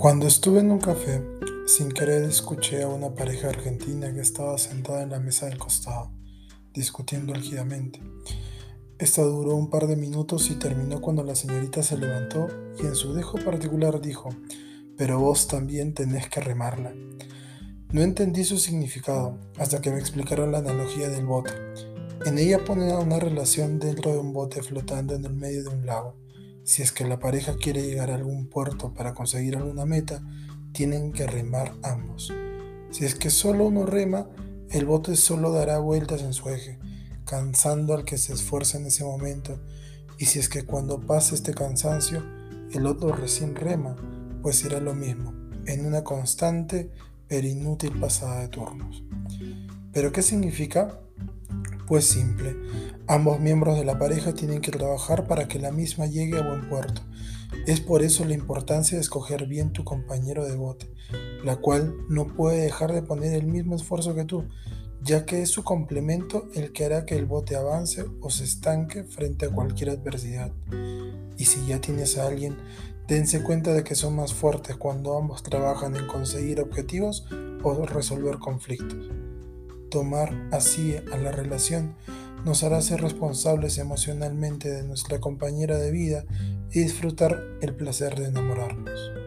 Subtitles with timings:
[0.00, 1.22] Cuando estuve en un café,
[1.66, 6.10] sin querer escuché a una pareja argentina que estaba sentada en la mesa del costado,
[6.72, 8.00] discutiendo álgidamente.
[8.98, 12.46] Esta duró un par de minutos y terminó cuando la señorita se levantó
[12.82, 14.30] y en su dejo particular dijo,
[14.96, 16.94] pero vos también tenés que remarla.
[17.92, 21.52] No entendí su significado hasta que me explicaron la analogía del bote.
[22.24, 25.68] En ella ponen a una relación dentro de un bote flotando en el medio de
[25.68, 26.16] un lago.
[26.70, 30.22] Si es que la pareja quiere llegar a algún puerto para conseguir alguna meta,
[30.70, 32.32] tienen que remar ambos.
[32.92, 34.28] Si es que solo uno rema,
[34.70, 36.78] el bote solo dará vueltas en su eje,
[37.24, 39.60] cansando al que se esfuerza en ese momento.
[40.16, 42.22] Y si es que cuando pase este cansancio,
[42.72, 43.96] el otro recién rema,
[44.40, 45.34] pues será lo mismo,
[45.66, 46.92] en una constante
[47.26, 49.02] pero inútil pasada de turnos.
[49.92, 51.00] ¿Pero qué significa?
[51.90, 52.54] Pues simple,
[53.08, 56.68] ambos miembros de la pareja tienen que trabajar para que la misma llegue a buen
[56.68, 57.02] puerto.
[57.66, 60.88] Es por eso la importancia de escoger bien tu compañero de bote,
[61.42, 64.44] la cual no puede dejar de poner el mismo esfuerzo que tú,
[65.02, 69.02] ya que es su complemento el que hará que el bote avance o se estanque
[69.02, 70.52] frente a cualquier adversidad.
[71.38, 72.56] Y si ya tienes a alguien,
[73.08, 77.26] dense cuenta de que son más fuertes cuando ambos trabajan en conseguir objetivos
[77.64, 79.10] o resolver conflictos.
[79.90, 81.96] Tomar así a la relación
[82.44, 86.24] nos hará ser responsables emocionalmente de nuestra compañera de vida
[86.72, 89.19] y disfrutar el placer de enamorarnos.